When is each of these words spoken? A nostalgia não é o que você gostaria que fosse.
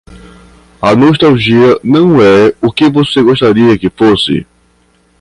A 0.81 0.95
nostalgia 0.95 1.79
não 1.83 2.19
é 2.19 2.55
o 2.59 2.73
que 2.73 2.89
você 2.89 3.21
gostaria 3.21 3.77
que 3.77 3.87
fosse. 3.87 4.47